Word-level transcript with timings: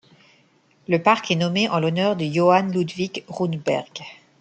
Le 0.87 0.97
parc 0.97 1.29
est 1.29 1.35
nommé 1.35 1.69
en 1.69 1.79
l'honneur 1.79 2.15
de 2.15 2.25
Johan 2.25 2.69
Ludvig 2.73 3.23
Runeberg. 3.27 4.01